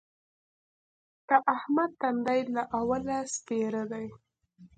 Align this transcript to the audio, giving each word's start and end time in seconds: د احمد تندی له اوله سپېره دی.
د 1.27 1.29
احمد 1.55 1.91
تندی 2.01 2.41
له 2.55 2.63
اوله 2.79 3.17
سپېره 3.35 3.83
دی. 3.91 4.05